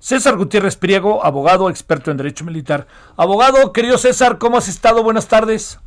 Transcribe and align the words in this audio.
César 0.00 0.36
Gutiérrez 0.36 0.76
Priego, 0.76 1.24
abogado, 1.24 1.70
experto 1.70 2.10
en 2.10 2.16
derecho 2.16 2.44
militar. 2.44 2.86
Abogado, 3.16 3.72
querido 3.72 3.98
César, 3.98 4.38
¿cómo 4.38 4.56
has 4.58 4.66
estado? 4.68 5.02
Buenas 5.02 5.28
tardes. 5.28 5.78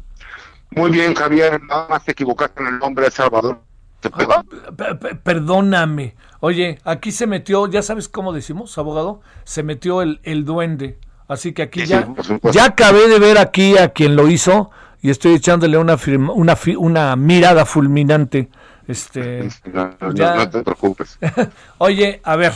Muy 0.72 0.92
bien, 0.92 1.14
Javier, 1.16 1.62
nada 1.64 1.88
más 1.90 2.06
te 2.06 2.12
equivocaste 2.14 2.62
en 2.62 2.68
el 2.68 2.80
nombre 2.80 3.06
de 3.06 3.12
Salvador. 3.12 3.60
¿Te 4.00 4.10
p- 4.10 5.16
Perdóname. 5.16 6.16
Oye, 6.40 6.80
aquí 6.84 7.12
se 7.12 7.26
metió, 7.26 7.68
ya 7.68 7.82
sabes 7.82 8.10
cómo 8.10 8.34
decimos, 8.34 8.78
abogado, 8.78 9.22
se 9.46 9.64
metió 9.64 10.02
el, 10.02 10.20
el 10.24 10.46
duende. 10.46 11.00
Así 11.28 11.54
que 11.54 11.64
aquí 11.64 11.82
Sí, 11.82 11.88
ya, 11.88 12.08
sí, 12.22 12.38
ya 12.52 12.66
acabé 12.66 13.08
de 13.08 13.18
ver 13.18 13.38
aquí 13.38 13.78
a 13.78 13.90
quien 13.90 14.16
lo 14.16 14.28
hizo 14.28 14.72
y 15.02 15.10
estoy 15.10 15.34
echándole 15.36 15.78
una, 15.78 15.98
firma- 15.98 16.34
una, 16.34 16.58
una 16.78 17.16
mirada 17.16 17.66
fulminante. 17.66 18.50
Este, 18.88 19.48
No, 19.72 19.92
no, 20.02 20.14
Ya. 20.14 20.36
no 20.36 20.50
te 20.50 20.62
preocupes. 20.64 21.18
oye, 21.78 22.20
a 22.24 22.36
ver, 22.36 22.52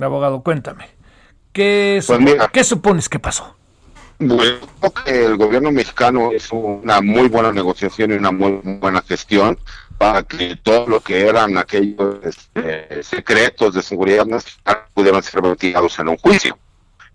abogado, 0.00 0.42
cuéntame. 0.42 0.88
¿Qué, 1.52 2.02
Pues 2.06 2.18
supo- 2.18 2.24
mira. 2.32 2.48
¿Qué 2.48 2.64
supones 2.64 3.08
que 3.08 3.18
pasó? 3.18 3.54
Bueno, 4.18 4.56
creo 4.80 4.92
que 5.04 5.24
el 5.26 5.36
gobierno 5.36 5.72
mexicano 5.72 6.32
hizo 6.32 6.54
una 6.56 7.00
muy 7.00 7.28
buena 7.28 7.50
negociación 7.52 8.12
y 8.12 8.14
una 8.14 8.30
muy 8.30 8.60
buena 8.62 9.02
gestión 9.02 9.58
para 9.98 10.22
que 10.22 10.56
todo 10.62 10.86
lo 10.86 11.00
que 11.00 11.26
eran 11.26 11.58
aquellos 11.58 12.16
este, 12.22 13.02
secretos 13.02 13.74
de 13.74 13.82
seguridad 13.82 14.24
nacional 14.26 14.84
pudieran 14.94 15.22
ser 15.22 15.42
vertidos 15.42 15.98
en 15.98 16.08
un 16.08 16.16
juicio. 16.18 16.56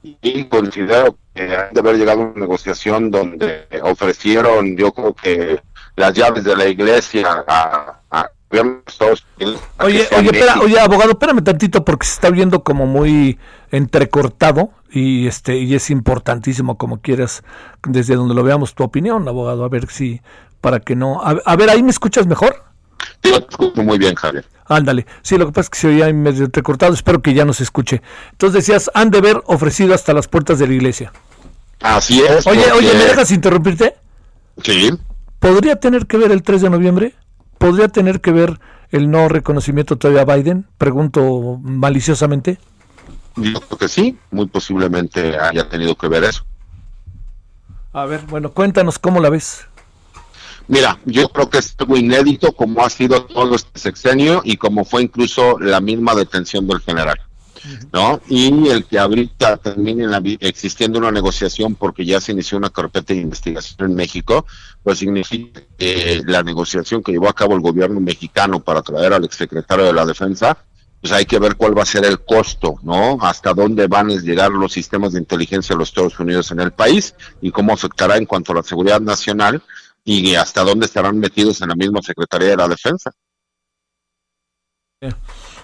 Y 0.03 0.43
considero 0.45 1.17
que 1.33 1.43
han 1.55 1.73
de 1.73 1.80
haber 1.80 1.97
llegado 1.97 2.21
a 2.21 2.25
una 2.25 2.39
negociación 2.41 3.09
donde 3.09 3.67
ofrecieron, 3.83 4.75
yo 4.77 4.91
creo 4.91 5.13
que 5.13 5.61
las 5.95 6.13
llaves 6.13 6.43
de 6.43 6.55
la 6.55 6.65
iglesia 6.67 7.43
a, 7.47 7.99
a 8.11 8.30
Oye, 8.49 10.07
oye, 10.17 10.29
espera, 10.31 10.59
oye, 10.61 10.79
abogado, 10.79 11.11
espérame 11.11 11.43
tantito 11.43 11.83
porque 11.83 12.05
se 12.05 12.13
está 12.13 12.29
viendo 12.29 12.63
como 12.63 12.85
muy 12.85 13.37
entrecortado 13.71 14.69
y 14.91 15.27
este 15.27 15.57
y 15.57 15.75
es 15.75 15.89
importantísimo 15.89 16.77
como 16.77 17.01
quieras 17.01 17.43
desde 17.87 18.15
donde 18.15 18.33
lo 18.33 18.43
veamos 18.43 18.73
tu 18.73 18.83
opinión, 18.83 19.27
abogado, 19.27 19.65
a 19.65 19.69
ver 19.69 19.87
si 19.89 20.21
para 20.61 20.79
que 20.79 20.95
no 20.95 21.21
a, 21.21 21.31
a 21.45 21.55
ver, 21.55 21.69
ahí 21.69 21.83
me 21.83 21.91
escuchas 21.91 22.25
mejor? 22.25 22.63
Sí, 23.23 23.29
lo 23.31 23.37
escucho 23.37 23.83
muy 23.83 23.97
bien, 23.97 24.15
Javier. 24.15 24.45
Ándale. 24.65 25.05
Sí, 25.21 25.37
lo 25.37 25.45
que 25.45 25.51
pasa 25.51 25.61
es 25.65 25.69
que 25.69 25.79
se 25.79 25.87
oía 25.87 26.05
ahí 26.05 26.13
medio 26.13 26.45
entrecortado, 26.45 26.93
espero 26.93 27.21
que 27.21 27.33
ya 27.33 27.45
nos 27.45 27.61
escuche. 27.61 28.01
Entonces 28.31 28.65
decías, 28.65 28.91
han 28.93 29.11
de 29.11 29.21
ver 29.21 29.41
ofrecido 29.45 29.93
hasta 29.93 30.13
las 30.13 30.27
puertas 30.27 30.59
de 30.59 30.67
la 30.67 30.73
iglesia. 30.73 31.11
Así 31.81 32.21
es. 32.21 32.45
Oye, 32.47 32.61
porque- 32.69 32.71
oye, 32.73 32.93
¿me 32.93 33.05
dejas 33.05 33.31
interrumpirte? 33.31 33.95
Sí. 34.63 34.89
¿Podría 35.39 35.77
tener 35.79 36.05
que 36.07 36.17
ver 36.17 36.31
el 36.31 36.43
3 36.43 36.61
de 36.61 36.69
noviembre? 36.69 37.13
¿Podría 37.58 37.88
tener 37.88 38.22
que 38.22 38.31
ver 38.31 38.59
el 38.91 39.09
no 39.09 39.27
reconocimiento 39.27 39.97
todavía 39.97 40.22
a 40.22 40.36
Biden? 40.36 40.67
Pregunto 40.77 41.59
maliciosamente. 41.61 42.59
Yo 43.36 43.59
creo 43.61 43.77
que 43.77 43.88
sí, 43.88 44.17
muy 44.31 44.47
posiblemente 44.47 45.38
haya 45.38 45.69
tenido 45.69 45.95
que 45.95 46.08
ver 46.08 46.23
eso. 46.23 46.44
A 47.94 48.05
ver, 48.05 48.22
bueno, 48.27 48.52
cuéntanos 48.52 48.99
cómo 48.99 49.19
la 49.19 49.30
ves. 49.30 49.65
Mira, 50.67 50.99
yo 51.05 51.30
creo 51.30 51.49
que 51.49 51.59
es 51.59 51.76
algo 51.77 51.95
inédito 51.95 52.52
como 52.52 52.83
ha 52.83 52.89
sido 52.89 53.23
todo 53.26 53.55
este 53.55 53.80
sexenio 53.80 54.42
y 54.43 54.58
como 54.58 54.83
fue 54.83 55.04
incluso 55.04 55.58
la 55.60 55.80
misma 55.80 56.14
detención 56.14 56.67
del 56.67 56.81
general, 56.81 57.17
¿no? 57.92 58.22
Y 58.28 58.70
el 58.70 58.86
que 58.86 59.00
ahorita 59.00 59.58
termine 59.58 60.08
la 60.08 60.22
existiendo 60.39 61.00
una 61.00 61.11
negociación 61.11 61.76
porque 61.76 62.05
ya 62.05 62.22
se 62.22 62.32
inició 62.32 62.58
una 62.58 62.70
carpeta 62.70 63.14
de 63.14 63.22
investigación 63.22 63.89
en 63.89 63.95
México, 63.95 64.45
pues 64.83 65.00
significa 65.00 65.61
que 65.78 66.22
la 66.26 66.44
negociación 66.44 67.04
que 67.04 67.11
llevó 67.11 67.30
a 67.30 67.36
cabo 67.36 67.54
el 67.55 67.61
gobierno 67.61 68.00
mexicano 68.00 68.60
para 68.60 68.82
traer 68.82 69.14
al 69.14 69.26
exsecretario 69.26 69.86
de 69.86 69.94
la 69.94 70.05
Defensa, 70.05 70.58
pues 71.02 71.14
hay 71.14 71.26
que 71.26 71.39
ver 71.39 71.55
cuál 71.55 71.78
va 71.78 71.83
a 71.83 71.86
ser 71.86 72.05
el 72.05 72.22
costo, 72.22 72.76
¿no? 72.83 73.17
Hasta 73.22 73.54
dónde 73.54 73.88
van 73.88 74.10
a 74.10 74.16
llegar 74.16 74.52
los 74.52 74.73
sistemas 74.73 75.14
de 75.14 75.20
inteligencia 75.20 75.76
de 75.76 75.80
los 75.80 75.89
Estados 75.89 76.20
Unidos 76.20 76.52
en 76.52 76.60
el 76.60 76.72
país 76.72 77.14
y 77.42 77.52
cómo 77.52 77.73
afectará 77.73 78.17
en 78.17 78.26
cuanto 78.26 78.52
a 78.52 78.55
la 78.55 78.64
seguridad 78.64 78.99
nacional 78.99 79.61
y 80.04 80.36
hasta 80.36 80.64
dónde 80.64 80.86
estarán 80.86 81.20
metidos 81.20 81.61
en 81.61 81.70
la 81.70 81.76
misma 81.76 82.02
Secretaría 82.02 82.49
de 82.49 82.58
la 82.58 82.67
Defensa. 82.67 83.11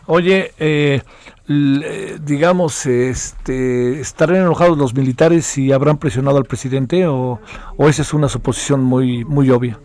Oye, 0.06 0.54
eh, 0.60 1.02
eh, 1.48 2.18
digamos, 2.22 2.86
este, 2.86 4.02
¿estarán 4.02 4.38
enojados 4.38 4.78
los 4.78 4.94
militares 4.94 5.58
y 5.58 5.72
habrán 5.72 5.98
presionado 5.98 6.38
al 6.38 6.46
presidente 6.46 7.08
o, 7.08 7.40
esa 7.80 8.02
es 8.02 8.14
una 8.14 8.28
suposición 8.28 8.84
muy, 8.84 9.24
muy 9.24 9.50
obvia? 9.50 9.80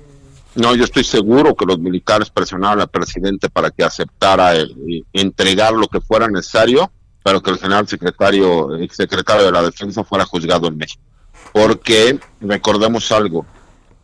No, 0.56 0.74
yo 0.74 0.84
estoy 0.84 1.04
seguro 1.04 1.54
que 1.54 1.66
los 1.66 1.78
militares 1.78 2.30
presionaron 2.30 2.80
al 2.80 2.88
presidente 2.88 3.48
para 3.48 3.70
que 3.70 3.84
aceptara 3.84 4.56
eh, 4.56 4.66
entregar 5.12 5.72
lo 5.72 5.86
que 5.86 6.00
fuera 6.00 6.26
necesario, 6.26 6.90
pero 7.22 7.40
que 7.40 7.50
el 7.50 7.58
general 7.58 7.86
secretario, 7.86 8.74
el 8.74 8.90
secretario 8.90 9.44
de 9.44 9.52
la 9.52 9.62
Defensa 9.62 10.02
fuera 10.02 10.24
juzgado 10.24 10.66
en 10.66 10.78
México. 10.78 11.02
Porque 11.52 12.18
recordemos 12.40 13.12
algo, 13.12 13.46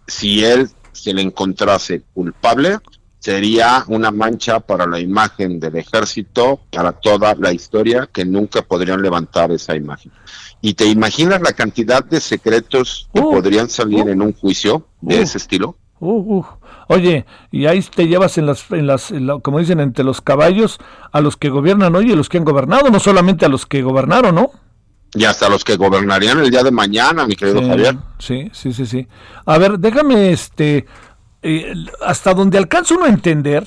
si 0.06 0.44
él 0.44 0.70
se 0.92 1.12
le 1.12 1.22
encontrase 1.22 2.02
culpable, 2.14 2.78
sería 3.24 3.84
una 3.88 4.10
mancha 4.10 4.60
para 4.60 4.86
la 4.86 5.00
imagen 5.00 5.58
del 5.58 5.76
ejército, 5.76 6.60
para 6.70 6.92
toda 6.92 7.34
la 7.36 7.52
historia, 7.54 8.06
que 8.12 8.22
nunca 8.26 8.60
podrían 8.60 9.00
levantar 9.00 9.50
esa 9.50 9.74
imagen. 9.74 10.12
¿Y 10.60 10.74
te 10.74 10.84
imaginas 10.84 11.40
la 11.40 11.52
cantidad 11.54 12.04
de 12.04 12.20
secretos 12.20 13.08
que 13.14 13.20
Uh, 13.22 13.30
podrían 13.30 13.70
salir 13.70 14.04
uh, 14.04 14.08
en 14.10 14.20
un 14.20 14.34
juicio 14.34 14.86
de 15.00 15.20
uh. 15.20 15.22
ese 15.22 15.38
estilo? 15.38 15.78
Uh, 16.00 16.38
uh. 16.38 16.44
Oye, 16.88 17.24
y 17.50 17.64
ahí 17.64 17.80
te 17.80 18.06
llevas 18.06 18.36
en 18.36 18.44
las, 18.44 18.70
en 18.70 18.86
las 18.86 19.10
en 19.10 19.26
la- 19.26 19.38
como 19.38 19.58
dicen, 19.58 19.80
entre 19.80 20.04
los 20.04 20.20
caballos 20.20 20.78
a 21.10 21.22
los 21.22 21.38
que 21.38 21.48
gobiernan 21.48 21.96
hoy 21.96 22.10
y 22.10 22.12
a 22.12 22.16
los 22.16 22.28
que 22.28 22.36
han 22.36 22.44
gobernado, 22.44 22.90
no 22.90 23.00
solamente 23.00 23.46
a 23.46 23.48
los 23.48 23.64
que 23.64 23.80
gobernaron, 23.80 24.34
¿no? 24.34 24.50
Y 25.14 25.24
hasta 25.24 25.48
los 25.48 25.64
que 25.64 25.76
gobernarían 25.76 26.40
el 26.40 26.50
día 26.50 26.62
de 26.62 26.72
mañana, 26.72 27.26
mi 27.26 27.36
querido 27.36 27.60
Sí, 27.60 27.68
Javier. 27.68 27.96
Sí, 28.18 28.50
sí, 28.52 28.74
sí, 28.74 28.84
sí. 28.84 29.08
A 29.46 29.56
ver, 29.56 29.78
déjame, 29.78 30.30
este, 30.30 30.84
eh, 31.44 31.74
hasta 32.00 32.32
donde 32.32 32.56
alcanzo 32.56 32.94
uno 32.94 33.04
a 33.04 33.08
entender, 33.08 33.66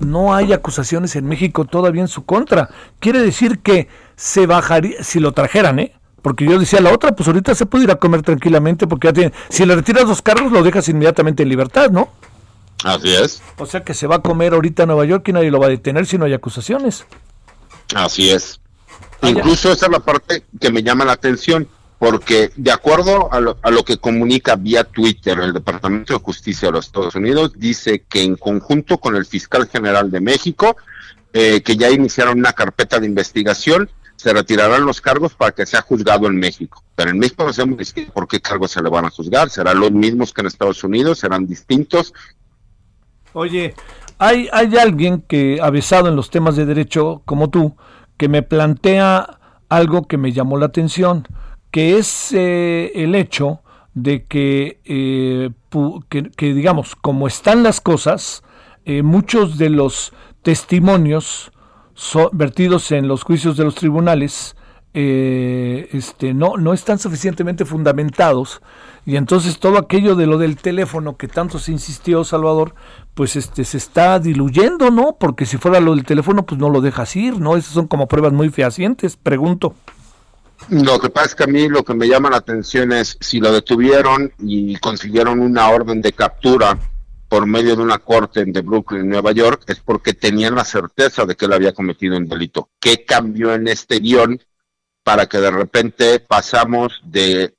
no 0.00 0.34
hay 0.34 0.52
acusaciones 0.54 1.14
en 1.14 1.26
México 1.26 1.66
todavía 1.66 2.00
en 2.00 2.08
su 2.08 2.24
contra. 2.24 2.70
Quiere 3.00 3.20
decir 3.20 3.58
que 3.58 3.88
se 4.16 4.46
bajaría, 4.46 5.04
si 5.04 5.20
lo 5.20 5.32
trajeran, 5.32 5.78
¿eh? 5.78 5.92
Porque 6.22 6.46
yo 6.46 6.58
decía 6.58 6.80
la 6.80 6.92
otra, 6.92 7.12
pues 7.12 7.26
ahorita 7.26 7.54
se 7.54 7.66
puede 7.66 7.84
ir 7.84 7.90
a 7.90 7.96
comer 7.96 8.22
tranquilamente 8.22 8.86
porque 8.86 9.08
ya 9.08 9.12
tiene, 9.12 9.32
si 9.50 9.66
le 9.66 9.74
retiras 9.74 10.08
los 10.08 10.22
cargos 10.22 10.52
lo 10.52 10.62
dejas 10.62 10.88
inmediatamente 10.88 11.42
en 11.42 11.50
libertad, 11.50 11.90
¿no? 11.90 12.08
Así 12.82 13.14
es, 13.14 13.42
O 13.58 13.66
sea 13.66 13.84
que 13.84 13.94
se 13.94 14.06
va 14.06 14.16
a 14.16 14.22
comer 14.22 14.54
ahorita 14.54 14.84
a 14.84 14.86
Nueva 14.86 15.04
York 15.04 15.28
y 15.28 15.32
nadie 15.32 15.50
lo 15.50 15.60
va 15.60 15.66
a 15.66 15.70
detener 15.70 16.06
si 16.06 16.18
no 16.18 16.24
hay 16.24 16.32
acusaciones. 16.32 17.04
así 17.94 18.30
es. 18.30 18.60
Ah. 19.20 19.28
Incluso 19.28 19.70
esa 19.70 19.86
es 19.86 19.92
la 19.92 20.00
parte 20.00 20.44
que 20.60 20.72
me 20.72 20.82
llama 20.82 21.04
la 21.04 21.12
atención, 21.12 21.68
porque 22.02 22.50
de 22.56 22.72
acuerdo 22.72 23.32
a 23.32 23.38
lo, 23.38 23.58
a 23.62 23.70
lo 23.70 23.84
que 23.84 23.96
comunica 23.96 24.56
vía 24.56 24.82
Twitter 24.82 25.38
el 25.38 25.52
Departamento 25.52 26.12
de 26.12 26.18
Justicia 26.18 26.66
de 26.66 26.72
los 26.72 26.86
Estados 26.86 27.14
Unidos, 27.14 27.52
dice 27.54 28.02
que 28.08 28.24
en 28.24 28.34
conjunto 28.34 28.98
con 28.98 29.14
el 29.14 29.24
fiscal 29.24 29.68
general 29.68 30.10
de 30.10 30.20
México, 30.20 30.76
eh, 31.32 31.62
que 31.62 31.76
ya 31.76 31.90
iniciaron 31.90 32.40
una 32.40 32.54
carpeta 32.54 32.98
de 32.98 33.06
investigación, 33.06 33.88
se 34.16 34.32
retirarán 34.32 34.84
los 34.84 35.00
cargos 35.00 35.34
para 35.34 35.52
que 35.52 35.64
sea 35.64 35.80
juzgado 35.82 36.26
en 36.26 36.40
México. 36.40 36.82
Pero 36.96 37.10
en 37.10 37.20
México 37.20 37.44
no 37.44 37.52
sabemos 37.52 37.94
por 38.12 38.26
qué 38.26 38.40
cargos 38.40 38.72
se 38.72 38.82
le 38.82 38.90
van 38.90 39.04
a 39.04 39.10
juzgar. 39.10 39.48
¿Serán 39.48 39.78
los 39.78 39.92
mismos 39.92 40.32
que 40.32 40.40
en 40.40 40.48
Estados 40.48 40.82
Unidos? 40.82 41.20
¿Serán 41.20 41.46
distintos? 41.46 42.12
Oye, 43.32 43.76
hay, 44.18 44.48
hay 44.52 44.76
alguien 44.76 45.20
que, 45.20 45.60
avesado 45.62 46.08
en 46.08 46.16
los 46.16 46.30
temas 46.30 46.56
de 46.56 46.66
derecho 46.66 47.22
como 47.26 47.48
tú, 47.48 47.76
que 48.16 48.26
me 48.26 48.42
plantea 48.42 49.38
algo 49.68 50.08
que 50.08 50.18
me 50.18 50.32
llamó 50.32 50.58
la 50.58 50.66
atención, 50.66 51.28
que 51.72 51.98
es 51.98 52.32
eh, 52.32 52.92
el 52.94 53.16
hecho 53.16 53.60
de 53.94 54.24
que, 54.24 54.78
eh, 54.84 55.50
que, 56.08 56.54
digamos, 56.54 56.94
como 56.94 57.26
están 57.26 57.62
las 57.64 57.80
cosas, 57.80 58.44
eh, 58.84 59.02
muchos 59.02 59.58
de 59.58 59.70
los 59.70 60.12
testimonios 60.42 61.50
so- 61.94 62.30
vertidos 62.32 62.92
en 62.92 63.08
los 63.08 63.24
juicios 63.24 63.56
de 63.56 63.64
los 63.64 63.74
tribunales 63.74 64.56
eh, 64.94 65.88
este, 65.92 66.34
no, 66.34 66.58
no 66.58 66.74
están 66.74 66.98
suficientemente 66.98 67.64
fundamentados 67.64 68.60
y 69.06 69.16
entonces 69.16 69.58
todo 69.58 69.78
aquello 69.78 70.14
de 70.14 70.26
lo 70.26 70.36
del 70.36 70.56
teléfono 70.56 71.16
que 71.16 71.28
tanto 71.28 71.58
se 71.58 71.72
insistió 71.72 72.22
Salvador, 72.24 72.74
pues 73.14 73.34
este 73.36 73.64
se 73.64 73.78
está 73.78 74.18
diluyendo, 74.20 74.90
¿no? 74.90 75.16
Porque 75.18 75.46
si 75.46 75.56
fuera 75.56 75.80
lo 75.80 75.94
del 75.94 76.04
teléfono, 76.04 76.44
pues 76.44 76.60
no 76.60 76.68
lo 76.68 76.80
dejas 76.82 77.16
ir, 77.16 77.40
¿no? 77.40 77.56
Esas 77.56 77.72
son 77.72 77.86
como 77.88 78.06
pruebas 78.06 78.32
muy 78.34 78.50
fehacientes, 78.50 79.16
pregunto. 79.16 79.74
Lo 80.68 80.98
que 80.98 81.10
pasa 81.10 81.26
es 81.26 81.34
que 81.34 81.44
a 81.44 81.48
mí 81.48 81.68
lo 81.68 81.84
que 81.84 81.94
me 81.94 82.08
llama 82.08 82.30
la 82.30 82.38
atención 82.38 82.92
es 82.92 83.16
si 83.20 83.40
lo 83.40 83.52
detuvieron 83.52 84.32
y 84.38 84.76
consiguieron 84.76 85.40
una 85.40 85.68
orden 85.68 86.00
de 86.00 86.12
captura 86.12 86.78
por 87.28 87.46
medio 87.46 87.76
de 87.76 87.82
una 87.82 87.98
corte 87.98 88.44
de 88.44 88.60
Brooklyn, 88.60 89.08
Nueva 89.08 89.32
York, 89.32 89.64
es 89.66 89.80
porque 89.80 90.12
tenían 90.12 90.54
la 90.54 90.64
certeza 90.64 91.24
de 91.24 91.34
que 91.34 91.46
él 91.46 91.52
había 91.52 91.72
cometido 91.72 92.16
un 92.16 92.28
delito. 92.28 92.70
¿Qué 92.78 93.04
cambió 93.04 93.54
en 93.54 93.68
este 93.68 94.00
guion 94.00 94.40
para 95.02 95.26
que 95.26 95.38
de 95.38 95.50
repente 95.50 96.20
pasamos 96.20 97.00
de 97.04 97.54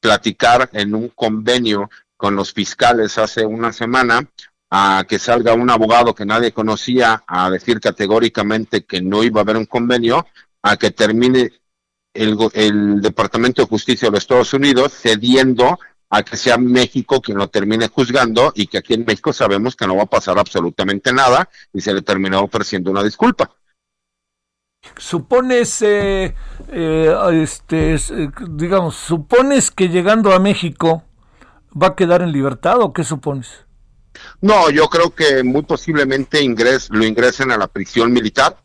platicar 0.00 0.70
en 0.72 0.94
un 0.94 1.08
convenio 1.08 1.90
con 2.16 2.34
los 2.34 2.52
fiscales 2.52 3.18
hace 3.18 3.44
una 3.44 3.72
semana 3.72 4.28
a 4.70 5.04
que 5.08 5.18
salga 5.18 5.54
un 5.54 5.70
abogado 5.70 6.14
que 6.14 6.26
nadie 6.26 6.52
conocía 6.52 7.22
a 7.26 7.50
decir 7.50 7.80
categóricamente 7.80 8.84
que 8.84 9.00
no 9.00 9.22
iba 9.22 9.40
a 9.40 9.44
haber 9.44 9.56
un 9.56 9.66
convenio, 9.66 10.26
a 10.62 10.76
que 10.76 10.90
termine 10.90 11.52
el, 12.18 12.36
el 12.54 13.00
Departamento 13.00 13.62
de 13.62 13.68
Justicia 13.68 14.08
de 14.08 14.12
los 14.12 14.24
Estados 14.24 14.52
Unidos 14.52 14.92
cediendo 14.92 15.78
a 16.10 16.22
que 16.22 16.36
sea 16.36 16.56
México 16.58 17.20
quien 17.20 17.38
lo 17.38 17.48
termine 17.48 17.88
juzgando 17.88 18.52
y 18.54 18.66
que 18.66 18.78
aquí 18.78 18.94
en 18.94 19.04
México 19.04 19.32
sabemos 19.32 19.76
que 19.76 19.86
no 19.86 19.96
va 19.96 20.04
a 20.04 20.06
pasar 20.06 20.38
absolutamente 20.38 21.12
nada 21.12 21.48
y 21.72 21.80
se 21.80 21.92
le 21.92 22.02
terminó 22.02 22.40
ofreciendo 22.40 22.90
una 22.90 23.02
disculpa. 23.02 23.50
Supones, 24.96 25.82
eh, 25.82 26.34
eh, 26.68 27.14
este, 27.42 27.94
eh, 27.94 28.30
digamos, 28.50 28.96
supones 28.96 29.70
que 29.70 29.88
llegando 29.88 30.32
a 30.32 30.38
México 30.38 31.02
va 31.80 31.88
a 31.88 31.96
quedar 31.96 32.22
en 32.22 32.32
libertad 32.32 32.80
o 32.80 32.92
qué 32.92 33.04
supones? 33.04 33.66
No, 34.40 34.70
yo 34.70 34.88
creo 34.88 35.14
que 35.14 35.42
muy 35.42 35.62
posiblemente 35.62 36.42
ingres, 36.42 36.88
lo 36.90 37.04
ingresen 37.04 37.50
a 37.52 37.58
la 37.58 37.68
prisión 37.68 38.12
militar, 38.12 38.56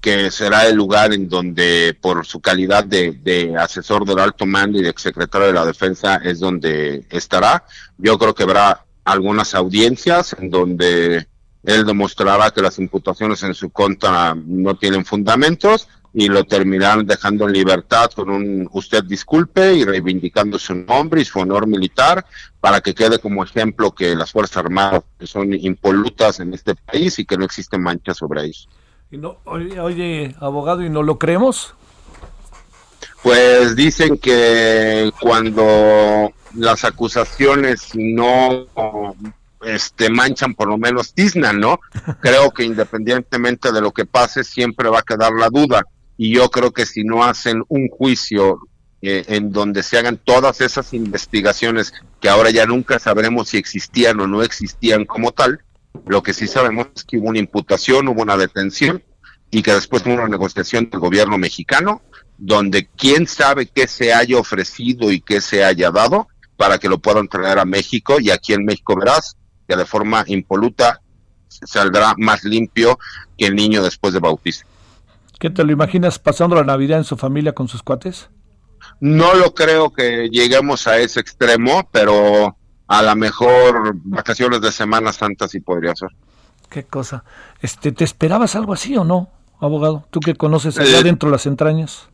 que 0.00 0.30
será 0.30 0.66
el 0.66 0.76
lugar 0.76 1.12
en 1.12 1.28
donde, 1.28 1.96
por 2.00 2.24
su 2.24 2.40
calidad 2.40 2.84
de, 2.84 3.54
asesor 3.58 4.04
del 4.04 4.20
alto 4.20 4.46
mando 4.46 4.78
y 4.78 4.82
de 4.82 4.94
secretario 4.96 5.48
de 5.48 5.52
la 5.52 5.66
defensa, 5.66 6.20
es 6.24 6.38
donde 6.38 7.04
estará. 7.10 7.64
Yo 7.96 8.18
creo 8.18 8.34
que 8.34 8.44
habrá 8.44 8.84
algunas 9.04 9.54
audiencias 9.54 10.36
en 10.38 10.50
donde 10.50 11.26
él 11.64 11.84
demostrará 11.84 12.50
que 12.50 12.62
las 12.62 12.78
imputaciones 12.78 13.42
en 13.42 13.54
su 13.54 13.70
contra 13.70 14.34
no 14.34 14.76
tienen 14.76 15.04
fundamentos 15.04 15.88
y 16.14 16.28
lo 16.28 16.44
terminarán 16.44 17.06
dejando 17.06 17.46
en 17.46 17.52
libertad 17.52 18.10
con 18.10 18.30
un 18.30 18.68
usted 18.72 19.04
disculpe 19.04 19.74
y 19.74 19.84
reivindicando 19.84 20.58
su 20.58 20.74
nombre 20.74 21.20
y 21.20 21.24
su 21.24 21.38
honor 21.38 21.66
militar 21.66 22.24
para 22.60 22.80
que 22.80 22.94
quede 22.94 23.18
como 23.18 23.44
ejemplo 23.44 23.94
que 23.94 24.16
las 24.16 24.32
Fuerzas 24.32 24.58
Armadas 24.58 25.02
son 25.24 25.52
impolutas 25.52 26.40
en 26.40 26.54
este 26.54 26.74
país 26.74 27.18
y 27.18 27.24
que 27.24 27.36
no 27.36 27.44
existen 27.44 27.82
manchas 27.82 28.16
sobre 28.16 28.44
ellos. 28.44 28.68
Y 29.10 29.16
no, 29.16 29.38
oye, 29.44 29.80
oye, 29.80 30.34
abogado, 30.38 30.82
¿y 30.82 30.90
no 30.90 31.02
lo 31.02 31.18
creemos? 31.18 31.74
Pues 33.22 33.74
dicen 33.74 34.18
que 34.18 35.10
cuando 35.20 36.32
las 36.54 36.84
acusaciones 36.84 37.90
no 37.94 38.66
este, 39.62 40.10
manchan 40.10 40.54
por 40.54 40.68
lo 40.68 40.78
menos 40.78 41.14
tiznan, 41.14 41.58
¿no? 41.58 41.80
Creo 42.20 42.50
que 42.50 42.64
independientemente 42.64 43.72
de 43.72 43.80
lo 43.80 43.92
que 43.92 44.04
pase, 44.04 44.44
siempre 44.44 44.88
va 44.88 45.00
a 45.00 45.02
quedar 45.02 45.32
la 45.32 45.48
duda. 45.48 45.84
Y 46.16 46.34
yo 46.34 46.50
creo 46.50 46.72
que 46.72 46.84
si 46.84 47.04
no 47.04 47.22
hacen 47.22 47.62
un 47.68 47.88
juicio 47.88 48.58
eh, 49.02 49.24
en 49.28 49.52
donde 49.52 49.84
se 49.84 49.98
hagan 49.98 50.16
todas 50.16 50.60
esas 50.60 50.92
investigaciones 50.92 51.92
que 52.20 52.28
ahora 52.28 52.50
ya 52.50 52.66
nunca 52.66 52.98
sabremos 52.98 53.50
si 53.50 53.56
existían 53.56 54.18
o 54.18 54.26
no 54.26 54.42
existían 54.42 55.04
como 55.04 55.30
tal, 55.30 55.60
lo 56.06 56.22
que 56.22 56.34
sí 56.34 56.46
sabemos 56.46 56.88
es 56.94 57.04
que 57.04 57.18
hubo 57.18 57.28
una 57.28 57.38
imputación, 57.38 58.08
hubo 58.08 58.22
una 58.22 58.36
detención 58.36 59.02
y 59.50 59.62
que 59.62 59.72
después 59.72 60.04
hubo 60.04 60.14
una 60.14 60.28
negociación 60.28 60.88
del 60.90 61.00
gobierno 61.00 61.38
mexicano 61.38 62.02
donde 62.36 62.88
quién 62.96 63.26
sabe 63.26 63.66
qué 63.66 63.86
se 63.86 64.12
haya 64.12 64.38
ofrecido 64.38 65.10
y 65.10 65.20
qué 65.20 65.40
se 65.40 65.64
haya 65.64 65.90
dado 65.90 66.28
para 66.56 66.78
que 66.78 66.88
lo 66.88 66.98
puedan 66.98 67.28
traer 67.28 67.58
a 67.58 67.64
México 67.64 68.20
y 68.20 68.30
aquí 68.30 68.52
en 68.52 68.64
México 68.64 68.96
verás 68.96 69.36
que 69.66 69.76
de 69.76 69.84
forma 69.84 70.24
impoluta 70.26 71.00
saldrá 71.48 72.14
más 72.16 72.44
limpio 72.44 72.98
que 73.36 73.46
el 73.46 73.56
niño 73.56 73.82
después 73.82 74.12
de 74.12 74.20
bautizo. 74.20 74.64
¿Qué 75.38 75.50
te 75.50 75.64
lo 75.64 75.72
imaginas 75.72 76.18
pasando 76.18 76.56
la 76.56 76.64
Navidad 76.64 76.98
en 76.98 77.04
su 77.04 77.16
familia 77.16 77.52
con 77.52 77.68
sus 77.68 77.82
cuates? 77.82 78.28
No 79.00 79.34
lo 79.34 79.54
creo 79.54 79.92
que 79.92 80.28
lleguemos 80.30 80.86
a 80.86 80.98
ese 80.98 81.20
extremo, 81.20 81.88
pero 81.92 82.57
a 82.88 83.02
lo 83.02 83.14
mejor 83.16 83.92
vacaciones 84.04 84.60
de 84.60 84.72
Semana 84.72 85.12
Santa 85.12 85.46
sí 85.46 85.60
podría 85.60 85.94
ser. 85.94 86.08
Qué 86.68 86.84
cosa. 86.84 87.24
Este, 87.60 87.92
¿Te 87.92 88.04
esperabas 88.04 88.56
algo 88.56 88.72
así 88.72 88.96
o 88.96 89.04
no, 89.04 89.30
abogado? 89.60 90.06
Tú 90.10 90.20
que 90.20 90.34
conoces 90.34 90.78
allá 90.78 90.98
Eh, 90.98 91.02
dentro 91.02 91.30
las 91.30 91.46
entrañas. 91.46 92.08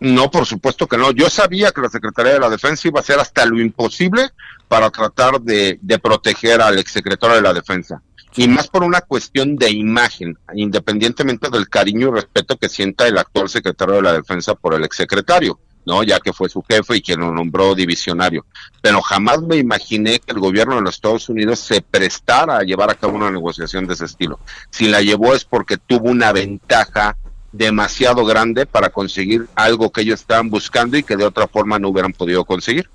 No, 0.00 0.30
por 0.30 0.46
supuesto 0.46 0.86
que 0.86 0.96
no. 0.96 1.10
Yo 1.10 1.28
sabía 1.28 1.72
que 1.72 1.80
la 1.80 1.88
Secretaría 1.88 2.34
de 2.34 2.38
la 2.38 2.48
Defensa 2.50 2.86
iba 2.86 3.00
a 3.00 3.02
hacer 3.02 3.18
hasta 3.18 3.44
lo 3.46 3.60
imposible 3.60 4.30
para 4.68 4.90
tratar 4.90 5.40
de, 5.40 5.78
de 5.82 5.98
proteger 5.98 6.60
al 6.62 6.78
exsecretario 6.78 7.34
de 7.36 7.42
la 7.42 7.52
Defensa. 7.52 8.00
Y 8.36 8.46
más 8.46 8.68
por 8.68 8.84
una 8.84 9.00
cuestión 9.00 9.56
de 9.56 9.70
imagen, 9.70 10.38
independientemente 10.54 11.50
del 11.50 11.68
cariño 11.68 12.08
y 12.08 12.10
respeto 12.12 12.56
que 12.56 12.68
sienta 12.68 13.08
el 13.08 13.18
actual 13.18 13.48
secretario 13.48 13.96
de 13.96 14.02
la 14.02 14.12
Defensa 14.12 14.54
por 14.54 14.74
el 14.74 14.84
exsecretario, 14.84 15.58
¿no? 15.88 16.02
Ya 16.02 16.20
que 16.20 16.32
fue 16.32 16.48
su 16.48 16.62
jefe 16.62 16.98
y 16.98 17.02
quien 17.02 17.20
lo 17.20 17.32
nombró 17.32 17.74
divisionario. 17.74 18.44
Pero 18.82 19.00
jamás 19.00 19.40
me 19.40 19.56
imaginé 19.56 20.20
que 20.20 20.32
el 20.32 20.38
gobierno 20.38 20.76
de 20.76 20.82
los 20.82 20.94
Estados 20.94 21.28
Unidos 21.30 21.58
se 21.58 21.80
prestara 21.80 22.58
a 22.58 22.62
llevar 22.62 22.90
a 22.90 22.94
cabo 22.94 23.16
una 23.16 23.30
negociación 23.30 23.86
de 23.86 23.94
ese 23.94 24.04
estilo. 24.04 24.38
Si 24.70 24.86
la 24.86 25.00
llevó 25.00 25.34
es 25.34 25.44
porque 25.44 25.78
tuvo 25.78 26.10
una 26.10 26.30
ventaja 26.32 27.16
demasiado 27.52 28.26
grande 28.26 28.66
para 28.66 28.90
conseguir 28.90 29.48
algo 29.54 29.90
que 29.90 30.02
ellos 30.02 30.20
estaban 30.20 30.50
buscando 30.50 30.98
y 30.98 31.02
que 31.02 31.16
de 31.16 31.24
otra 31.24 31.48
forma 31.48 31.78
no 31.78 31.88
hubieran 31.88 32.12
podido 32.12 32.44
conseguir. 32.44 32.90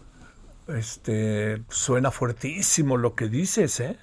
Este, 0.67 1.61
suena 1.69 2.11
fuertísimo 2.11 2.97
lo 2.97 3.15
que 3.15 3.27
dices, 3.27 3.79
¿eh? 3.79 3.97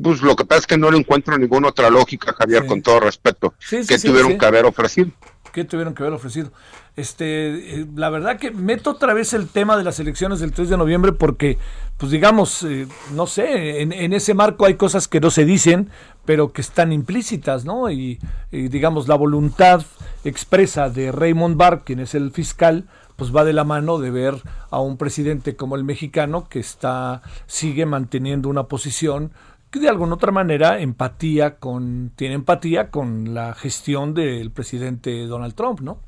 Pues 0.00 0.22
lo 0.22 0.36
que 0.36 0.44
pasa 0.44 0.60
es 0.60 0.66
que 0.66 0.78
no 0.78 0.90
le 0.90 0.98
encuentro 0.98 1.36
ninguna 1.38 1.68
otra 1.68 1.90
lógica, 1.90 2.32
Javier, 2.32 2.62
Sí. 2.62 2.68
con 2.68 2.82
todo 2.82 3.00
respeto, 3.00 3.54
Sí, 3.58 3.82
sí, 3.82 3.88
que 3.88 3.98
tuvieron 3.98 4.38
que 4.38 4.46
haber 4.46 4.64
ofrecido. 4.64 5.10
¿Qué 5.52 5.64
tuvieron 5.64 5.94
que 5.94 6.02
haber 6.02 6.14
ofrecido? 6.14 6.50
Este, 6.96 7.80
eh, 7.80 7.86
la 7.94 8.10
verdad 8.10 8.38
que 8.38 8.50
meto 8.50 8.90
otra 8.90 9.14
vez 9.14 9.32
el 9.34 9.48
tema 9.48 9.76
de 9.76 9.84
las 9.84 10.00
elecciones 10.00 10.40
del 10.40 10.52
3 10.52 10.68
de 10.68 10.76
noviembre 10.76 11.12
porque, 11.12 11.58
pues 11.96 12.10
digamos, 12.10 12.62
eh, 12.64 12.88
no 13.12 13.26
sé, 13.28 13.80
en, 13.82 13.92
en 13.92 14.12
ese 14.12 14.34
marco 14.34 14.64
hay 14.66 14.74
cosas 14.74 15.06
que 15.06 15.20
no 15.20 15.30
se 15.30 15.44
dicen, 15.44 15.90
pero 16.24 16.52
que 16.52 16.60
están 16.60 16.92
implícitas, 16.92 17.64
¿no? 17.64 17.88
Y, 17.90 18.18
y, 18.50 18.68
digamos, 18.68 19.06
la 19.06 19.14
voluntad 19.14 19.84
expresa 20.24 20.88
de 20.90 21.12
Raymond 21.12 21.56
Barr, 21.56 21.82
quien 21.84 22.00
es 22.00 22.14
el 22.14 22.30
fiscal, 22.32 22.88
pues 23.16 23.34
va 23.34 23.44
de 23.44 23.52
la 23.52 23.62
mano 23.64 23.98
de 23.98 24.10
ver 24.10 24.42
a 24.70 24.80
un 24.80 24.96
presidente 24.96 25.54
como 25.54 25.76
el 25.76 25.84
mexicano 25.84 26.48
que 26.48 26.58
está, 26.58 27.22
sigue 27.46 27.86
manteniendo 27.86 28.48
una 28.48 28.64
posición 28.64 29.30
que 29.74 29.80
de 29.80 29.88
alguna 29.88 30.14
otra 30.14 30.30
manera 30.30 30.78
empatía 30.78 31.56
con, 31.56 32.12
tiene 32.14 32.36
empatía 32.36 32.90
con 32.90 33.34
la 33.34 33.54
gestión 33.54 34.14
del 34.14 34.52
presidente 34.52 35.26
Donald 35.26 35.56
Trump, 35.56 35.80
¿no? 35.80 35.98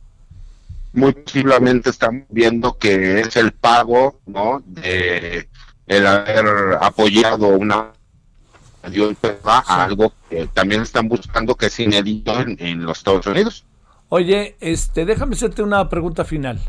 Muy 0.93 1.13
posiblemente 1.13 1.91
estamos 1.91 2.23
viendo 2.29 2.79
que 2.79 3.19
es 3.19 3.35
el 3.35 3.51
pago, 3.51 4.21
¿no? 4.25 4.63
De 4.65 5.49
el 5.89 6.07
haber 6.07 6.79
apoyado 6.81 7.49
una 7.49 7.91
a 9.45 9.85
algo 9.85 10.13
que 10.31 10.47
también 10.47 10.83
están 10.83 11.09
buscando 11.09 11.57
que 11.57 11.67
es 11.67 11.81
inédito 11.81 12.41
en, 12.41 12.57
en 12.61 12.85
los 12.85 12.99
Estados 12.99 13.27
Unidos. 13.27 13.65
Oye, 14.11 14.57
este, 14.61 15.05
déjame 15.05 15.35
hacerte 15.35 15.65
una 15.65 15.89
pregunta 15.89 16.25
final. 16.25 16.61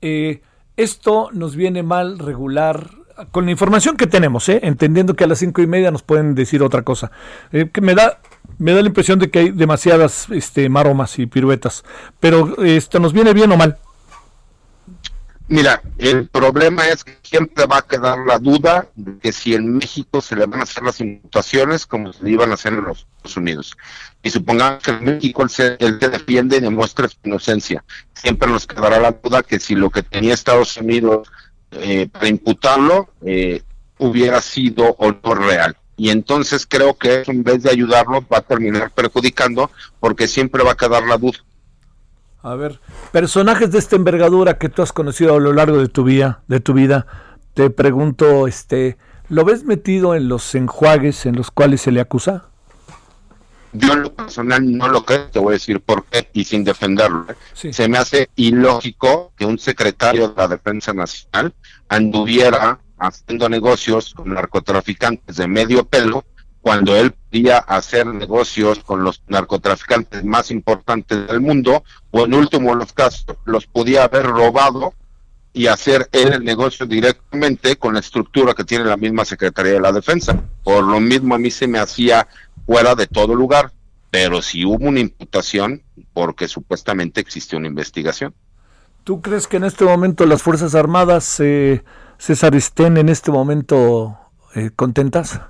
Eh, 0.00 0.40
esto 0.78 1.28
nos 1.32 1.54
viene 1.54 1.82
mal 1.82 2.18
regular 2.18 2.88
con 3.30 3.46
la 3.46 3.50
información 3.50 3.96
que 3.96 4.06
tenemos, 4.06 4.48
¿eh? 4.48 4.60
entendiendo 4.62 5.14
que 5.14 5.24
a 5.24 5.26
las 5.26 5.38
cinco 5.38 5.62
y 5.62 5.66
media 5.66 5.90
nos 5.90 6.02
pueden 6.02 6.34
decir 6.34 6.62
otra 6.62 6.82
cosa. 6.82 7.10
Eh, 7.52 7.70
que 7.72 7.80
me 7.80 7.94
da 7.94 8.18
me 8.58 8.72
da 8.72 8.80
la 8.80 8.88
impresión 8.88 9.18
de 9.18 9.30
que 9.30 9.38
hay 9.40 9.50
demasiadas 9.50 10.28
este, 10.30 10.68
maromas 10.68 11.18
y 11.18 11.26
piruetas. 11.26 11.84
Pero 12.20 12.62
esto 12.62 12.98
nos 12.98 13.12
viene 13.12 13.32
bien 13.32 13.52
o 13.52 13.56
mal. 13.56 13.78
Mira, 15.48 15.80
el 15.98 16.28
problema 16.28 16.88
es 16.88 17.04
que 17.04 17.18
siempre 17.22 17.66
va 17.66 17.78
a 17.78 17.82
quedar 17.82 18.18
la 18.26 18.38
duda 18.38 18.88
de 18.96 19.18
que 19.18 19.30
si 19.30 19.54
en 19.54 19.76
México 19.76 20.20
se 20.20 20.34
le 20.34 20.44
van 20.46 20.58
a 20.58 20.62
hacer 20.64 20.82
las 20.82 21.00
imputaciones 21.00 21.86
como 21.86 22.12
se 22.12 22.24
le 22.24 22.30
iban 22.30 22.50
a 22.50 22.54
hacer 22.54 22.72
en 22.72 22.82
los 22.82 22.98
Estados 22.98 23.36
Unidos. 23.36 23.76
Y 24.24 24.30
supongamos 24.30 24.82
que 24.82 24.90
en 24.90 25.04
México 25.04 25.44
él 25.44 25.50
se, 25.50 25.76
él 25.78 25.98
se 26.00 26.08
defiende 26.08 26.56
y 26.56 26.60
demuestra 26.60 27.08
su 27.08 27.18
inocencia. 27.22 27.84
Siempre 28.12 28.50
nos 28.50 28.66
quedará 28.66 28.98
la 28.98 29.12
duda 29.12 29.44
que 29.44 29.60
si 29.60 29.76
lo 29.76 29.88
que 29.88 30.02
tenía 30.02 30.34
Estados 30.34 30.76
Unidos 30.78 31.30
eh, 31.80 32.08
para 32.10 32.28
imputarlo 32.28 33.08
eh, 33.24 33.62
hubiera 33.98 34.40
sido 34.40 34.94
o 34.98 35.12
no 35.12 35.34
real. 35.34 35.76
Y 35.96 36.10
entonces 36.10 36.66
creo 36.66 36.94
que 36.94 37.22
eso 37.22 37.30
en 37.30 37.42
vez 37.42 37.62
de 37.62 37.70
ayudarlo 37.70 38.24
va 38.32 38.38
a 38.38 38.42
terminar 38.42 38.90
perjudicando 38.90 39.70
porque 39.98 40.28
siempre 40.28 40.62
va 40.62 40.72
a 40.72 40.76
quedar 40.76 41.04
la 41.04 41.16
duda. 41.16 41.38
A 42.42 42.54
ver, 42.54 42.80
personajes 43.12 43.72
de 43.72 43.78
esta 43.78 43.96
envergadura 43.96 44.58
que 44.58 44.68
tú 44.68 44.82
has 44.82 44.92
conocido 44.92 45.34
a 45.34 45.40
lo 45.40 45.52
largo 45.52 45.78
de 45.78 45.88
tu 45.88 46.04
vida, 46.04 46.42
de 46.46 46.60
tu 46.60 46.74
vida, 46.74 47.06
te 47.54 47.70
pregunto, 47.70 48.46
este, 48.46 48.98
¿lo 49.28 49.44
ves 49.44 49.64
metido 49.64 50.14
en 50.14 50.28
los 50.28 50.54
enjuagues 50.54 51.26
en 51.26 51.34
los 51.34 51.50
cuales 51.50 51.80
se 51.80 51.90
le 51.90 52.00
acusa? 52.00 52.50
Yo 53.72 53.92
en 53.92 54.02
lo 54.02 54.14
personal 54.14 54.76
no 54.76 54.88
lo 54.88 55.04
creo, 55.04 55.28
te 55.28 55.38
voy 55.38 55.50
a 55.50 55.52
decir 55.54 55.80
por 55.80 56.04
qué 56.04 56.28
y 56.32 56.44
sin 56.44 56.64
defenderlo. 56.64 57.26
¿eh? 57.28 57.72
Se 57.72 57.88
me 57.88 57.98
hace 57.98 58.30
ilógico 58.36 59.32
que 59.36 59.44
un 59.44 59.58
secretario 59.58 60.28
de 60.28 60.34
la 60.36 60.48
Defensa 60.48 60.92
Nacional 60.92 61.54
anduviera 61.88 62.78
haciendo 62.98 63.48
negocios 63.48 64.14
con 64.14 64.32
narcotraficantes 64.32 65.36
de 65.36 65.46
medio 65.46 65.84
pelo 65.84 66.24
cuando 66.60 66.96
él 66.96 67.12
podía 67.12 67.58
hacer 67.58 68.06
negocios 68.06 68.80
con 68.80 69.04
los 69.04 69.22
narcotraficantes 69.28 70.24
más 70.24 70.50
importantes 70.50 71.26
del 71.28 71.40
mundo 71.40 71.84
o 72.10 72.24
en 72.24 72.34
último 72.34 72.74
los 72.74 72.92
casos 72.92 73.24
los 73.44 73.66
podía 73.66 74.04
haber 74.04 74.26
robado 74.26 74.94
y 75.52 75.68
hacer 75.68 76.08
él 76.12 76.34
el 76.34 76.44
negocio 76.44 76.84
directamente 76.84 77.76
con 77.76 77.94
la 77.94 78.00
estructura 78.00 78.52
que 78.52 78.64
tiene 78.64 78.84
la 78.84 78.98
misma 78.98 79.24
Secretaría 79.24 79.72
de 79.72 79.80
la 79.80 79.90
Defensa. 79.90 80.38
Por 80.62 80.84
lo 80.84 81.00
mismo 81.00 81.34
a 81.34 81.38
mí 81.38 81.50
se 81.50 81.66
me 81.66 81.78
hacía 81.78 82.28
fuera 82.66 82.94
de 82.94 83.06
todo 83.06 83.34
lugar, 83.34 83.72
pero 84.10 84.42
si 84.42 84.64
hubo 84.64 84.86
una 84.86 85.00
imputación 85.00 85.82
porque 86.12 86.48
supuestamente 86.48 87.20
existe 87.20 87.56
una 87.56 87.68
investigación. 87.68 88.34
¿Tú 89.04 89.20
crees 89.20 89.46
que 89.46 89.56
en 89.56 89.64
este 89.64 89.84
momento 89.84 90.26
las 90.26 90.42
Fuerzas 90.42 90.74
Armadas, 90.74 91.38
eh, 91.38 91.84
César, 92.18 92.56
estén 92.56 92.96
en 92.96 93.08
este 93.08 93.30
momento 93.30 94.18
eh, 94.54 94.70
contentas? 94.74 95.40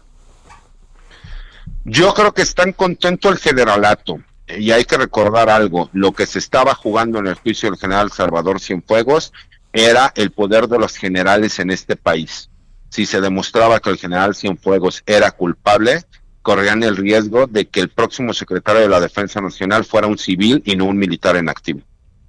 Yo 1.84 2.12
creo 2.12 2.34
que 2.34 2.42
están 2.42 2.72
contentos 2.72 3.32
el 3.32 3.38
generalato. 3.38 4.18
Y 4.48 4.70
hay 4.70 4.84
que 4.84 4.96
recordar 4.96 5.48
algo, 5.50 5.90
lo 5.92 6.12
que 6.12 6.26
se 6.26 6.38
estaba 6.38 6.74
jugando 6.74 7.18
en 7.18 7.26
el 7.26 7.34
juicio 7.34 7.68
del 7.68 7.80
general 7.80 8.12
Salvador 8.12 8.60
Cienfuegos 8.60 9.32
era 9.72 10.12
el 10.14 10.30
poder 10.30 10.68
de 10.68 10.78
los 10.78 10.96
generales 10.96 11.58
en 11.58 11.70
este 11.70 11.96
país. 11.96 12.50
Si 12.90 13.06
se 13.06 13.20
demostraba 13.20 13.80
que 13.80 13.90
el 13.90 13.98
general 13.98 14.34
Cienfuegos 14.34 15.02
era 15.06 15.32
culpable, 15.32 16.04
corrían 16.46 16.84
el 16.84 16.96
riesgo 16.96 17.48
de 17.48 17.66
que 17.66 17.80
el 17.80 17.88
próximo 17.88 18.32
secretario 18.32 18.82
de 18.82 18.88
la 18.88 19.00
Defensa 19.00 19.40
Nacional 19.40 19.84
fuera 19.84 20.06
un 20.06 20.16
civil 20.16 20.62
y 20.64 20.76
no 20.76 20.84
un 20.84 20.96
militar 20.96 21.34
en 21.34 21.48
activo. 21.48 21.80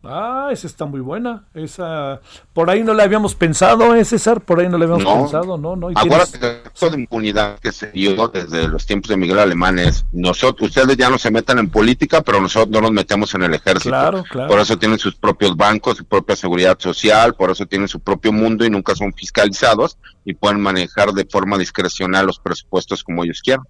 Ah, 0.03 0.49
esa 0.51 0.65
está 0.65 0.85
muy 0.85 1.01
buena. 1.01 1.45
Esa, 1.53 2.19
por 2.51 2.71
ahí 2.71 2.83
no 2.83 2.95
la 2.95 3.03
habíamos 3.03 3.35
pensado, 3.35 3.93
¿eh, 3.93 4.03
César? 4.03 4.41
Por 4.41 4.59
ahí 4.59 4.69
no 4.69 4.79
la 4.79 4.85
habíamos 4.85 5.05
pensado, 5.05 5.59
¿no? 5.59 5.75
no 5.75 5.89
que 5.89 6.61
esto 6.65 6.89
de 6.89 6.99
impunidad 6.99 7.59
que 7.59 7.71
se 7.71 7.91
dio 7.91 8.27
desde 8.29 8.67
los 8.67 8.87
tiempos 8.87 9.09
de 9.09 9.17
Miguel 9.17 9.37
Alemán 9.37 9.77
es, 9.77 10.03
nosotros, 10.11 10.69
ustedes 10.69 10.97
ya 10.97 11.11
no 11.11 11.19
se 11.19 11.29
metan 11.29 11.59
en 11.59 11.69
política, 11.69 12.21
pero 12.21 12.41
nosotros 12.41 12.71
no 12.71 12.81
nos 12.81 12.91
metemos 12.91 13.35
en 13.35 13.43
el 13.43 13.53
ejército. 13.53 13.89
Claro, 13.89 14.23
claro. 14.23 14.49
Por 14.49 14.59
eso 14.59 14.79
tienen 14.79 14.97
sus 14.97 15.15
propios 15.15 15.55
bancos, 15.55 15.97
su 15.97 16.05
propia 16.05 16.35
seguridad 16.35 16.79
social, 16.79 17.35
por 17.35 17.51
eso 17.51 17.67
tienen 17.67 17.87
su 17.87 17.99
propio 17.99 18.31
mundo 18.31 18.65
y 18.65 18.71
nunca 18.71 18.95
son 18.95 19.13
fiscalizados 19.13 19.99
y 20.25 20.33
pueden 20.33 20.59
manejar 20.59 21.11
de 21.11 21.25
forma 21.25 21.55
discrecional 21.59 22.25
los 22.25 22.39
presupuestos 22.39 23.03
como 23.03 23.23
ellos 23.23 23.41
quieran. 23.43 23.65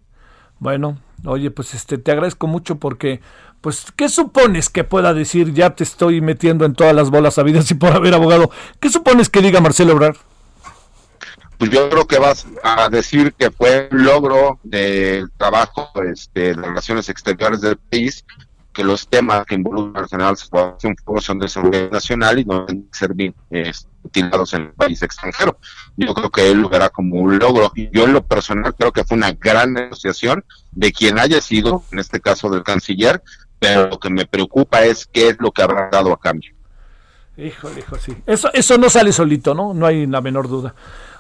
Bueno, 0.60 0.98
oye, 1.26 1.52
pues 1.52 1.74
este 1.74 1.98
te 1.98 2.12
agradezco 2.12 2.48
mucho 2.48 2.76
porque 2.76 3.22
pues 3.62 3.86
¿qué 3.96 4.10
supones 4.10 4.70
que 4.70 4.84
pueda 4.84 5.14
decir? 5.14 5.54
Ya 5.54 5.72
te 5.72 5.84
estoy 5.84 6.22
metiendo 6.22 6.66
en 6.66 6.74
todas 6.74 6.96
las 6.96 7.10
bolas 7.10 7.38
habidas 7.38 7.70
y 7.72 7.74
por 7.76 7.92
haber 7.94 8.14
abogado. 8.14 8.52
¿Qué 8.80 8.90
supones 8.90 9.30
que 9.30 9.42
diga 9.42 9.62
Marcelo 9.62 9.94
Obrar? 9.94 10.16
Pues 11.58 11.72
yo 11.72 11.90
creo 11.90 12.06
que 12.06 12.20
vas 12.20 12.46
a 12.64 12.88
decir 12.90 13.34
que 13.34 13.50
fue 13.50 13.90
un 13.92 14.06
logro 14.06 14.60
del 14.64 15.32
trabajo 15.38 15.90
este, 16.04 16.54
de 16.54 16.62
relaciones 16.62 17.10
exteriores 17.10 17.62
del 17.62 17.78
país 17.78 18.24
que 18.78 18.84
los 18.84 19.08
temas 19.08 19.44
que 19.48 19.56
involucran 19.56 20.04
al 20.04 20.08
general 20.08 20.38
Sebastián 20.38 20.96
son 21.20 21.40
de 21.40 21.48
seguridad 21.48 21.90
nacional 21.90 22.38
y 22.38 22.46
no 22.46 22.60
deben 22.60 22.88
ser 22.92 23.12
utilizados 24.04 24.54
en 24.54 24.62
el 24.62 24.74
país 24.74 25.02
extranjero. 25.02 25.58
Yo 25.96 26.14
creo 26.14 26.30
que 26.30 26.52
él 26.52 26.62
lo 26.62 26.70
verá 26.70 26.90
como 26.90 27.16
un 27.16 27.40
logro. 27.40 27.72
Yo 27.92 28.04
en 28.04 28.14
lo 28.14 28.24
personal 28.24 28.76
creo 28.76 28.92
que 28.92 29.04
fue 29.04 29.18
una 29.18 29.32
gran 29.32 29.74
negociación 29.74 30.46
de 30.74 30.92
quien 30.92 31.18
haya 31.18 31.42
sido, 31.42 31.86
en 31.92 31.98
este 31.98 32.20
caso 32.22 32.52
del 32.52 32.62
canciller, 32.62 33.24
pero 33.58 33.88
lo 33.88 33.98
que 33.98 34.12
me 34.12 34.28
preocupa 34.28 34.86
es 34.86 35.10
qué 35.12 35.30
es 35.30 35.38
lo 35.40 35.52
que 35.52 35.64
habrá 35.64 35.90
dado 35.92 36.14
a 36.14 36.20
cambio. 36.20 36.54
Híjole, 37.36 37.80
hijo, 37.80 37.98
sí. 37.98 38.16
Eso, 38.28 38.54
eso 38.54 38.78
no 38.78 38.92
sale 38.92 39.12
solito, 39.12 39.56
¿no? 39.56 39.74
No 39.74 39.88
hay 39.88 40.06
la 40.06 40.22
menor 40.22 40.48
duda. 40.48 40.76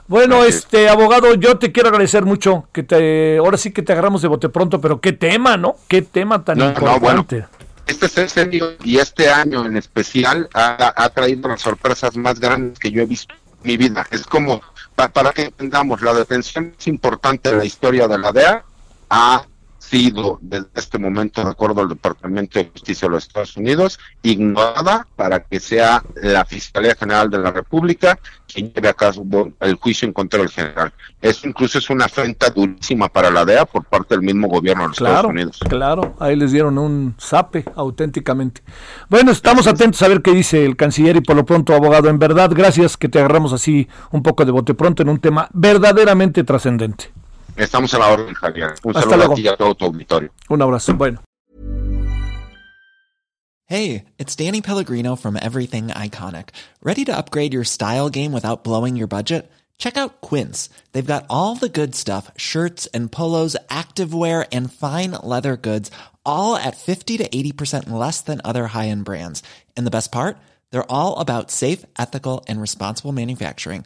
Bueno, 0.07 0.45
este 0.45 0.87
abogado, 0.87 1.35
yo 1.35 1.57
te 1.57 1.73
quiero 1.73 1.89
agradecer 1.89 2.23
mucho 2.23 2.67
que 2.71 2.81
te, 2.83 3.37
ahora 3.37 3.57
sí 3.57 3.71
que 3.71 3.81
te 3.81 3.91
agarramos 3.91 4.21
de 4.21 4.29
bote 4.29 4.47
pronto, 4.47 4.79
pero 4.79 5.01
qué 5.01 5.11
tema, 5.11 5.57
¿no? 5.57 5.75
Qué 5.89 6.01
tema 6.01 6.45
tan 6.45 6.61
importante. 6.61 7.45
este 7.85 8.05
es 8.05 8.17
el 8.17 8.29
serio 8.29 8.75
y 8.85 8.99
este 8.99 9.29
año 9.29 9.65
en 9.65 9.75
especial 9.75 10.49
ha, 10.53 11.09
traído 11.13 11.49
las 11.49 11.61
sorpresas 11.61 12.15
más 12.15 12.39
grandes 12.39 12.79
que 12.79 12.89
yo 12.89 13.01
he 13.01 13.05
visto 13.05 13.35
en 13.35 13.69
mi 13.69 13.75
vida. 13.75 14.07
Es 14.09 14.25
como, 14.25 14.61
para 14.95 15.33
que 15.33 15.43
entendamos, 15.43 16.01
la 16.01 16.13
detención 16.13 16.73
es 16.79 16.87
importante 16.87 17.49
en 17.49 17.57
la 17.57 17.65
historia 17.65 18.07
de 18.07 18.17
la 18.17 18.31
DEA, 18.31 18.63
ha 19.09 19.45
sido 19.77 20.39
desde 20.41 20.67
este 20.75 20.97
momento, 20.97 21.43
de 21.43 21.49
acuerdo 21.49 21.81
al 21.81 21.89
Departamento 21.89 22.59
de 22.59 22.69
Justicia 22.69 23.07
de 23.07 23.13
los 23.13 23.27
Estados 23.27 23.57
Unidos, 23.57 23.99
ignorada 24.21 25.07
para 25.15 25.41
que 25.41 25.59
sea 25.59 26.03
la 26.15 26.45
Fiscalía 26.45 26.95
General 26.95 27.29
de 27.29 27.39
la 27.39 27.51
República 27.51 28.19
quien 28.51 28.71
lleve 28.71 28.89
a 28.89 28.93
cabo 28.93 29.51
el 29.59 29.75
juicio 29.75 30.07
en 30.07 30.13
contra 30.13 30.39
del 30.39 30.49
general. 30.49 30.91
Eso 31.21 31.47
incluso 31.47 31.77
es 31.77 31.89
una 31.89 32.05
afrenta 32.05 32.49
durísima 32.49 33.09
para 33.09 33.29
la 33.29 33.45
DEA 33.45 33.65
por 33.65 33.83
parte 33.83 34.15
del 34.15 34.23
mismo 34.23 34.47
gobierno 34.47 34.83
de 34.83 34.89
los 34.89 34.97
Estados 34.97 35.25
Unidos. 35.25 35.59
Claro, 35.67 36.15
ahí 36.19 36.35
les 36.35 36.51
dieron 36.51 36.77
un 36.77 37.15
zape 37.19 37.65
auténticamente. 37.75 38.61
Bueno, 39.09 39.31
estamos 39.31 39.67
atentos 39.67 40.01
a 40.01 40.07
ver 40.07 40.21
qué 40.21 40.31
dice 40.31 40.65
el 40.65 40.75
canciller 40.75 41.17
y 41.17 41.21
por 41.21 41.35
lo 41.35 41.45
pronto, 41.45 41.75
abogado, 41.75 42.09
en 42.09 42.19
verdad, 42.19 42.49
gracias 42.53 42.97
que 42.97 43.09
te 43.09 43.19
agarramos 43.19 43.53
así 43.53 43.87
un 44.11 44.23
poco 44.23 44.45
de 44.45 44.51
bote 44.51 44.73
pronto 44.73 45.03
en 45.03 45.09
un 45.09 45.19
tema 45.19 45.49
verdaderamente 45.53 46.43
trascendente. 46.43 47.11
Estamos 47.57 47.93
a 47.93 47.99
la 47.99 48.11
orden, 48.11 48.33
Javier. 48.35 48.75
Un 48.83 48.95
Hasta 48.95 49.09
saludo 49.09 49.17
luego. 49.17 49.33
a 49.33 49.35
ti 49.35 49.41
y 49.43 49.47
a 49.47 49.57
todo 49.57 49.73
tu 49.75 49.85
auditorio. 49.85 50.31
Un 50.49 50.61
abrazo. 50.61 50.93
Bueno. 50.93 51.19
Hey, 53.65 54.05
it's 54.17 54.35
Danny 54.35 54.61
Pellegrino 54.61 55.15
from 55.17 55.35
Everything 55.35 55.87
Iconic. 55.89 56.49
Ready 56.81 57.03
to 57.05 57.17
upgrade 57.17 57.53
your 57.53 57.65
style 57.65 58.09
game 58.09 58.31
without 58.31 58.63
blowing 58.63 58.95
your 58.95 59.07
budget? 59.07 59.51
Check 59.77 59.97
out 59.97 60.21
Quince. 60.21 60.69
They've 60.93 61.05
got 61.05 61.25
all 61.29 61.55
the 61.55 61.67
good 61.69 61.93
stuff 61.93 62.31
shirts 62.37 62.87
and 62.93 63.11
polos, 63.11 63.57
activewear, 63.69 64.47
and 64.51 64.71
fine 64.71 65.11
leather 65.21 65.57
goods, 65.57 65.91
all 66.25 66.55
at 66.55 66.77
50 66.77 67.17
to 67.17 67.27
80% 67.27 67.89
less 67.89 68.21
than 68.21 68.39
other 68.45 68.67
high 68.67 68.87
end 68.87 69.03
brands. 69.03 69.43
And 69.75 69.85
the 69.85 69.91
best 69.91 70.11
part? 70.11 70.37
They're 70.71 70.89
all 70.91 71.17
about 71.19 71.51
safe, 71.51 71.85
ethical, 71.97 72.45
and 72.47 72.61
responsible 72.61 73.11
manufacturing. 73.11 73.85